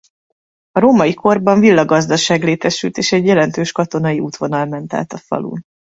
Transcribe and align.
A 0.71 0.79
római 0.79 1.13
korban 1.13 1.59
villagazdaság 1.59 2.43
létesült 2.43 2.97
és 2.97 3.11
egy 3.11 3.25
jelentős 3.25 3.71
katonai 3.71 4.19
útvonal 4.19 4.65
ment 4.65 4.93
át 4.93 5.13
a 5.13 5.17
falun. 5.17 5.65